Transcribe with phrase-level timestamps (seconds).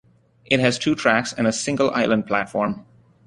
[0.45, 2.87] It has two tracks and a single island platform.